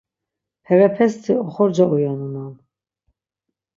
[0.65, 2.53] Perepesti oxorca uyonunan.